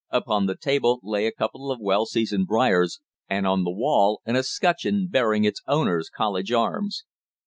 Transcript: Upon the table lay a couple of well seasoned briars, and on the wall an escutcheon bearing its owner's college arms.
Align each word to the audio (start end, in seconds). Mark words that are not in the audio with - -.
Upon 0.09 0.47
the 0.47 0.55
table 0.57 0.99
lay 1.03 1.27
a 1.27 1.31
couple 1.31 1.69
of 1.71 1.79
well 1.79 2.07
seasoned 2.07 2.47
briars, 2.47 3.01
and 3.29 3.45
on 3.45 3.63
the 3.63 3.69
wall 3.71 4.19
an 4.25 4.35
escutcheon 4.35 5.05
bearing 5.11 5.43
its 5.43 5.61
owner's 5.67 6.09
college 6.09 6.51
arms. 6.51 7.03